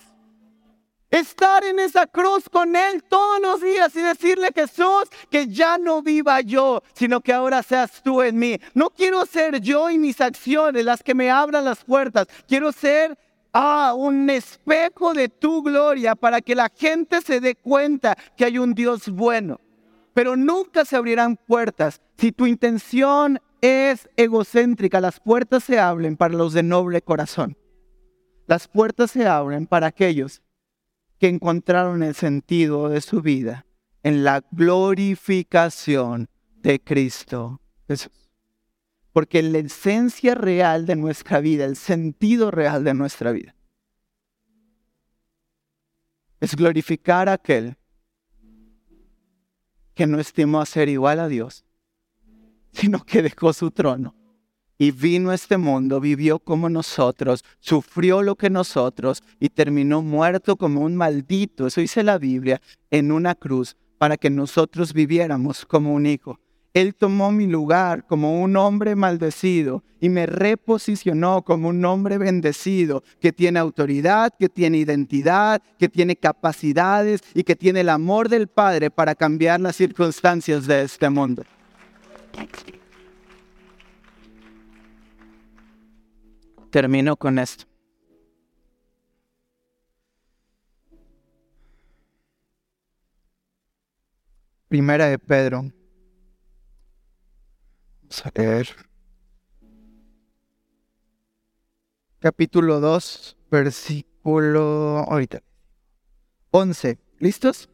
[1.10, 6.02] Estar en esa cruz con Él todos los días y decirle Jesús que ya no
[6.02, 8.58] viva yo, sino que ahora seas tú en mí.
[8.74, 12.26] No quiero ser yo y mis acciones las que me abran las puertas.
[12.46, 13.18] Quiero ser
[13.54, 18.58] ah, un espejo de tu gloria para que la gente se dé cuenta que hay
[18.58, 19.60] un Dios bueno.
[20.12, 25.00] Pero nunca se abrirán puertas si tu intención es egocéntrica.
[25.00, 27.56] Las puertas se abren para los de noble corazón.
[28.46, 30.42] Las puertas se abren para aquellos
[31.18, 33.66] que encontraron el sentido de su vida
[34.02, 38.12] en la glorificación de Cristo Jesús.
[39.12, 43.54] Porque la esencia real de nuestra vida, el sentido real de nuestra vida,
[46.40, 47.76] es glorificar a aquel
[49.94, 51.64] que no estimó ser igual a Dios,
[52.72, 54.14] sino que dejó su trono
[54.78, 60.56] y vino a este mundo, vivió como nosotros, sufrió lo que nosotros y terminó muerto
[60.56, 65.92] como un maldito, eso dice la Biblia, en una cruz para que nosotros viviéramos como
[65.92, 66.38] un hijo.
[66.74, 73.02] Él tomó mi lugar como un hombre maldecido y me reposicionó como un hombre bendecido
[73.20, 78.46] que tiene autoridad, que tiene identidad, que tiene capacidades y que tiene el amor del
[78.46, 81.42] Padre para cambiar las circunstancias de este mundo.
[86.70, 87.64] Termino con esto.
[94.68, 95.72] Primera de Pedro.
[98.02, 98.30] Vamos a.
[102.20, 105.42] Capítulo 2, versículo ahorita.
[106.50, 106.98] 11.
[107.18, 107.70] ¿Listos?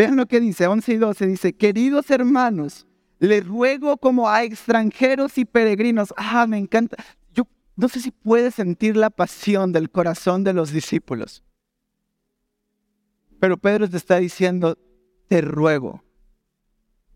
[0.00, 1.26] Vean lo que dice, 11 y 12.
[1.26, 2.86] Dice, queridos hermanos,
[3.18, 6.14] les ruego como a extranjeros y peregrinos.
[6.16, 6.96] Ah, me encanta.
[7.34, 11.44] Yo no sé si puedes sentir la pasión del corazón de los discípulos.
[13.40, 14.78] Pero Pedro te está diciendo,
[15.28, 16.02] te ruego.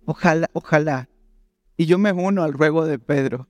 [0.05, 1.09] Ojalá, ojalá.
[1.79, 3.49] Y yo me uno al ruego de Pedro,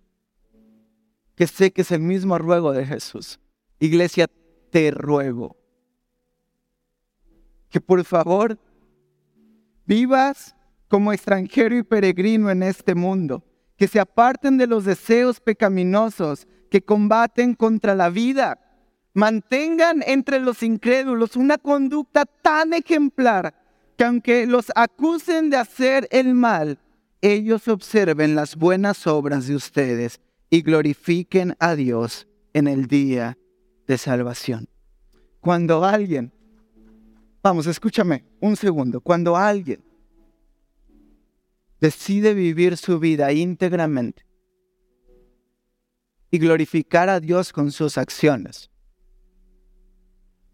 [1.35, 3.40] que sé que es el mismo ruego de Jesús.
[3.81, 4.29] Iglesia,
[4.70, 5.57] te ruego.
[7.68, 8.61] Que por favor
[9.87, 10.55] vivas
[10.88, 13.44] como extranjero y peregrino en este mundo,
[13.77, 18.61] que se aparten de los deseos pecaminosos que combaten contra la vida.
[19.12, 23.55] Mantengan entre los incrédulos una conducta tan ejemplar
[23.97, 26.79] que aunque los acusen de hacer el mal,
[27.20, 30.20] ellos observen las buenas obras de ustedes
[30.51, 33.38] y glorifiquen a Dios en el día
[33.87, 34.68] de salvación.
[35.40, 36.34] Cuando alguien,
[37.44, 39.85] vamos, escúchame un segundo, cuando alguien
[41.78, 44.24] decide vivir su vida íntegramente
[46.30, 48.70] y glorificar a Dios con sus acciones,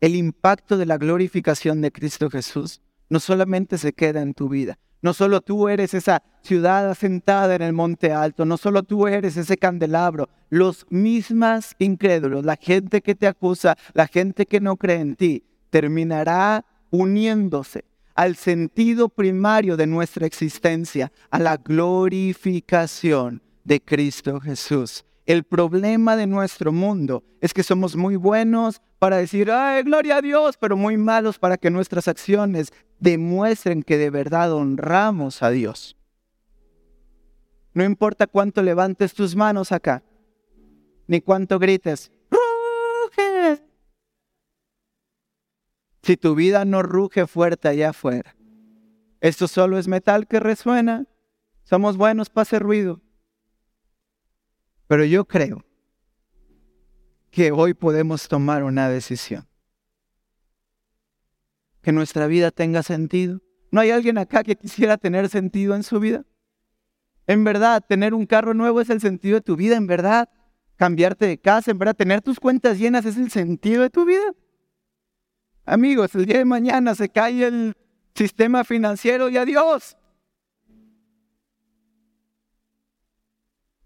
[0.00, 4.76] el impacto de la glorificación de Cristo Jesús no solamente se queda en tu vida,
[5.00, 9.36] no solo tú eres esa ciudad asentada en el monte alto, no solo tú eres
[9.36, 14.98] ese candelabro, los mismas incrédulos, la gente que te acusa, la gente que no cree
[14.98, 24.40] en ti, terminará uniéndose al sentido primario de nuestra existencia, a la glorificación de Cristo
[24.40, 25.04] Jesús.
[25.24, 30.22] El problema de nuestro mundo es que somos muy buenos para decir, ay, gloria a
[30.22, 35.96] Dios, pero muy malos para que nuestras acciones demuestren que de verdad honramos a Dios.
[37.72, 40.02] No importa cuánto levantes tus manos acá,
[41.06, 42.10] ni cuánto grites,
[46.10, 48.34] si tu vida no ruge fuerte allá afuera.
[49.20, 51.06] Esto solo es metal que resuena.
[51.62, 53.00] Somos buenos para hacer ruido.
[54.88, 55.64] Pero yo creo
[57.30, 59.46] que hoy podemos tomar una decisión.
[61.80, 63.40] Que nuestra vida tenga sentido.
[63.70, 66.24] ¿No hay alguien acá que quisiera tener sentido en su vida?
[67.28, 70.28] En verdad, tener un carro nuevo es el sentido de tu vida, en verdad.
[70.74, 74.34] Cambiarte de casa, en verdad, tener tus cuentas llenas es el sentido de tu vida.
[75.70, 77.76] Amigos, el día de mañana se cae el
[78.12, 79.96] sistema financiero y adiós.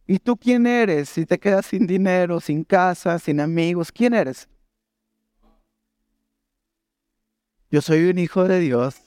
[0.07, 3.93] ¿Y tú quién eres si te quedas sin dinero, sin casa, sin amigos?
[3.93, 4.49] ¿Quién eres?
[7.71, 9.03] Yo soy un hijo de Dios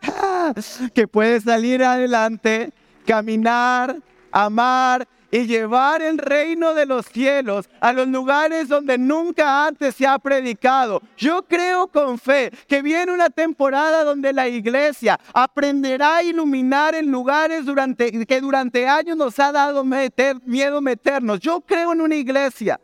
[0.94, 2.72] que puede salir adelante,
[3.04, 4.00] caminar,
[4.30, 10.06] amar y llevar el reino de los cielos a los lugares donde nunca antes se
[10.06, 11.00] ha predicado.
[11.16, 17.10] Yo creo con fe que viene una temporada donde la iglesia aprenderá a iluminar en
[17.10, 21.40] lugares durante, que durante años nos ha dado miedo meternos.
[21.40, 22.80] Yo creo en una iglesia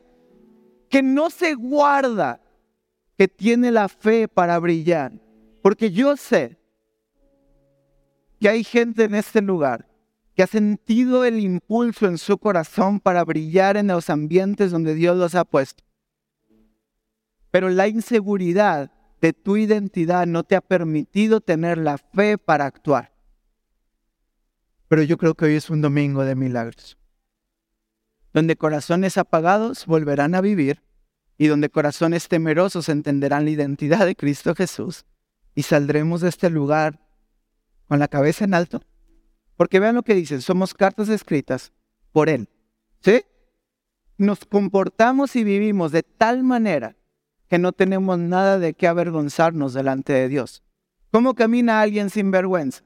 [0.88, 2.40] que no se guarda,
[3.18, 5.12] que tiene la fe para brillar.
[5.62, 6.56] Porque yo sé
[8.38, 9.95] que hay gente en este lugar
[10.36, 15.16] que ha sentido el impulso en su corazón para brillar en los ambientes donde Dios
[15.16, 15.82] los ha puesto.
[17.50, 23.14] Pero la inseguridad de tu identidad no te ha permitido tener la fe para actuar.
[24.88, 26.98] Pero yo creo que hoy es un domingo de milagros,
[28.34, 30.82] donde corazones apagados volverán a vivir
[31.38, 35.06] y donde corazones temerosos entenderán la identidad de Cristo Jesús
[35.54, 37.00] y saldremos de este lugar
[37.88, 38.82] con la cabeza en alto
[39.56, 41.72] porque vean lo que dicen, somos cartas escritas
[42.12, 42.48] por Él.
[43.00, 43.24] ¿Sí?
[44.18, 46.96] Nos comportamos y vivimos de tal manera
[47.48, 50.62] que no tenemos nada de qué avergonzarnos delante de Dios.
[51.10, 52.82] ¿Cómo camina alguien sin vergüenza?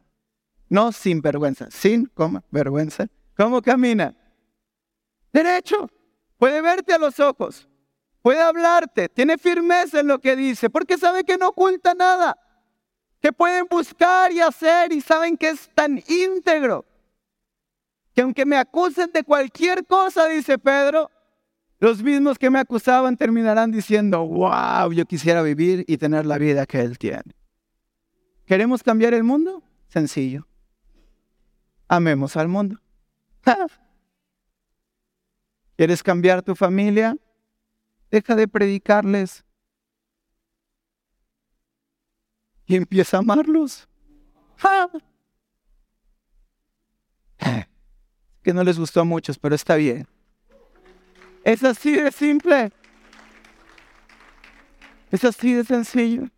[0.68, 2.44] No sin vergüenza, sin, ¿cómo?
[2.50, 3.08] Vergüenza.
[3.36, 4.14] ¿Cómo camina?
[5.32, 5.88] Derecho.
[6.38, 7.68] Puede verte a los ojos.
[8.22, 9.08] Puede hablarte.
[9.08, 12.36] Tiene firmeza en lo que dice porque sabe que no oculta nada
[13.20, 16.86] que pueden buscar y hacer y saben que es tan íntegro,
[18.14, 21.10] que aunque me acusen de cualquier cosa, dice Pedro,
[21.78, 26.66] los mismos que me acusaban terminarán diciendo, wow, yo quisiera vivir y tener la vida
[26.66, 27.34] que él tiene.
[28.46, 29.62] ¿Queremos cambiar el mundo?
[29.88, 30.46] Sencillo.
[31.88, 32.80] Amemos al mundo.
[35.76, 37.16] ¿Quieres cambiar tu familia?
[38.10, 39.44] Deja de predicarles
[42.70, 43.88] y empieza a amarlos.
[48.42, 50.06] Que no les gustó a muchos, pero está bien.
[51.42, 52.70] Es así de simple.
[55.10, 56.28] Es así de sencillo.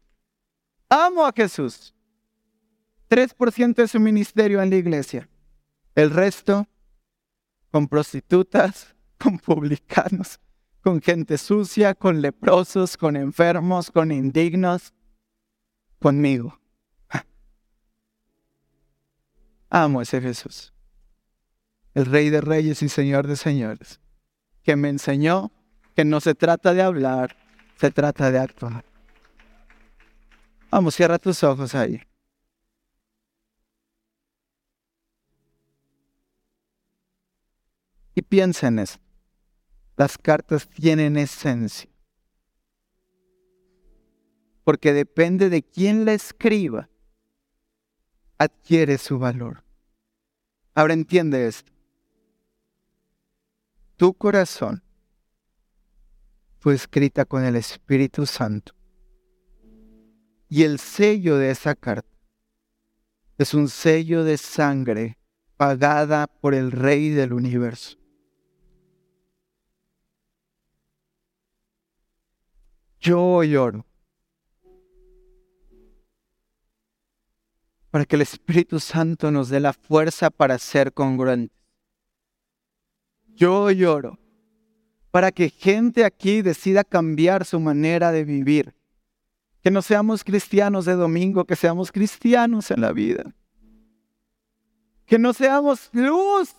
[0.89, 1.95] Amo a Jesús.
[3.11, 5.29] 3% de su ministerio en la iglesia.
[5.95, 6.67] El resto
[7.71, 10.41] con prostitutas, con publicanos,
[10.81, 14.95] con gente sucia, con leprosos, con enfermos, con indignos
[16.03, 16.59] conmigo.
[19.71, 20.75] Amo a ese Jesús,
[21.95, 24.01] el Rey de Reyes y Señor de Señores,
[24.63, 25.51] que me enseñó
[25.97, 27.37] que no se trata de hablar,
[27.77, 28.85] se trata de actuar.
[30.71, 32.03] Vamos, cierra tus ojos ahí.
[38.15, 39.01] Y piensa en esto.
[39.97, 41.92] Las cartas tienen esencia
[44.65, 46.89] porque depende de quién la escriba,
[48.39, 49.65] adquiere su valor.
[50.75, 51.73] Ahora entiende esto.
[53.97, 54.83] Tu corazón
[56.59, 58.75] fue escrita con el Espíritu Santo.
[60.49, 62.09] Y el sello de esa carta
[63.39, 65.19] es un sello de sangre
[65.57, 67.99] pagada por el Rey del universo.
[73.01, 73.85] Yo lloro
[77.93, 81.55] para que el Espíritu Santo nos dé la fuerza para ser congruentes.
[83.27, 84.19] Yo lloro
[85.11, 88.75] para que gente aquí decida cambiar su manera de vivir.
[89.63, 93.35] Que no seamos cristianos de domingo, que seamos cristianos en la vida.
[95.05, 96.55] Que no seamos luz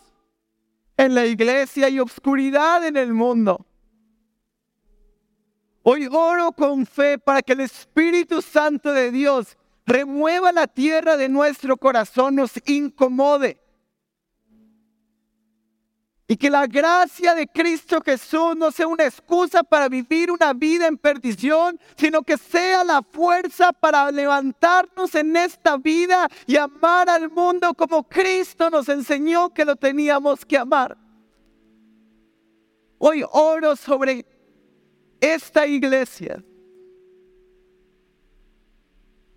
[0.97, 3.65] en la iglesia y obscuridad en el mundo.
[5.81, 11.29] Hoy oro con fe para que el Espíritu Santo de Dios remueva la tierra de
[11.29, 13.59] nuestro corazón, nos incomode.
[16.25, 20.87] Y que la gracia de Cristo Jesús no sea una excusa para vivir una vida
[20.87, 27.29] en perdición, sino que sea la fuerza para levantarnos en esta vida y amar al
[27.29, 30.97] mundo como Cristo nos enseñó que lo teníamos que amar.
[32.97, 34.25] Hoy oro sobre
[35.19, 36.41] esta iglesia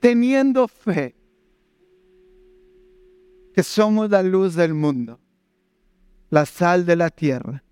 [0.07, 1.17] teniendo fe
[3.53, 5.19] que somos la luz del mundo,
[6.31, 7.65] la sal de la tierra,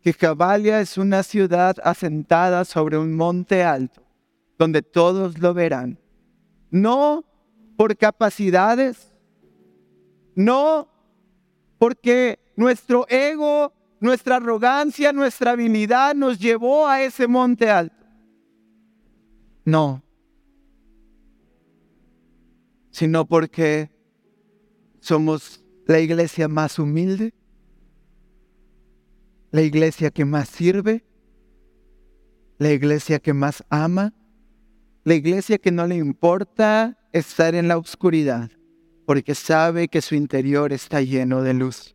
[0.00, 4.00] que Cabalia es una ciudad asentada sobre un monte alto,
[4.58, 5.98] donde todos lo verán,
[6.70, 7.22] no
[7.76, 9.12] por capacidades,
[10.34, 10.88] no
[11.76, 18.06] porque nuestro ego, nuestra arrogancia, nuestra habilidad nos llevó a ese monte alto.
[19.66, 20.02] No,
[22.96, 23.90] sino porque
[25.00, 27.34] somos la iglesia más humilde,
[29.50, 31.04] la iglesia que más sirve,
[32.56, 34.14] la iglesia que más ama,
[35.04, 38.50] la iglesia que no le importa estar en la oscuridad,
[39.04, 41.94] porque sabe que su interior está lleno de luz.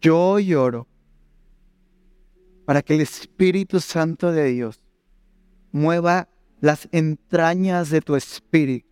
[0.00, 0.88] Yo lloro
[2.64, 4.82] para que el Espíritu Santo de Dios
[5.70, 6.28] mueva
[6.64, 8.88] las entrañas de tu espíritu.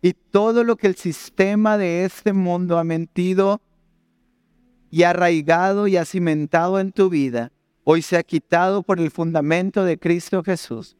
[0.00, 3.60] Y todo lo que el sistema de este mundo ha mentido
[4.88, 7.50] y arraigado y ha cimentado en tu vida,
[7.82, 10.96] hoy se ha quitado por el fundamento de Cristo Jesús.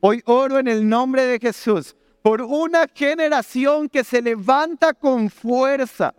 [0.00, 6.14] Hoy oro en el nombre de Jesús por una generación que se levanta con fuerza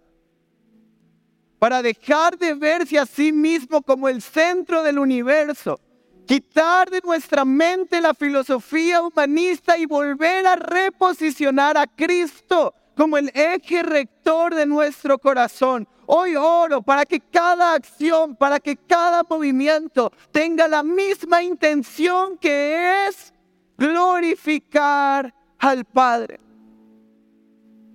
[1.60, 5.80] para dejar de verse a sí mismo como el centro del universo,
[6.26, 13.32] quitar de nuestra mente la filosofía humanista y volver a reposicionar a Cristo como el
[13.34, 15.88] eje rector de nuestro corazón.
[16.06, 23.08] Hoy oro para que cada acción, para que cada movimiento tenga la misma intención que
[23.08, 23.34] es
[23.78, 26.40] glorificar al Padre.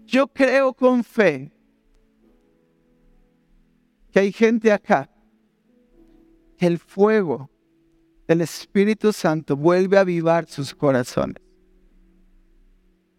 [0.06, 1.52] Yo creo con fe
[4.12, 5.10] que hay gente acá
[6.56, 7.50] que el fuego
[8.26, 11.36] del Espíritu Santo vuelve a avivar sus corazones.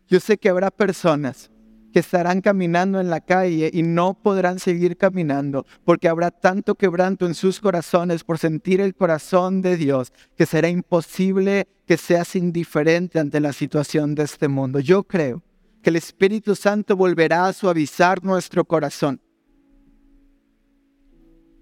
[0.07, 1.51] Yo sé que habrá personas
[1.91, 7.25] que estarán caminando en la calle y no podrán seguir caminando porque habrá tanto quebranto
[7.25, 13.19] en sus corazones por sentir el corazón de Dios que será imposible que seas indiferente
[13.19, 14.79] ante la situación de este mundo.
[14.79, 15.41] Yo creo
[15.81, 19.21] que el Espíritu Santo volverá a suavizar nuestro corazón.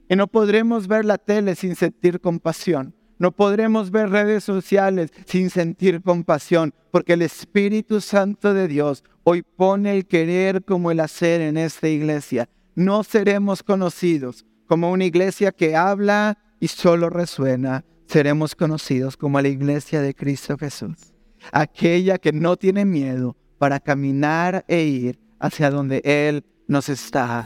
[0.10, 2.96] Y no podremos ver la tele sin sentir compasión.
[3.18, 9.42] No podremos ver redes sociales sin sentir compasión, porque el Espíritu Santo de Dios hoy
[9.42, 12.50] pone el querer como el hacer en esta iglesia.
[12.76, 17.86] No seremos conocidos como una iglesia que habla y solo resuena.
[18.08, 21.14] Seremos conocidos como la iglesia de Cristo Jesús.
[21.52, 27.46] Aquella que no tiene miedo para caminar e ir hacia donde Él nos está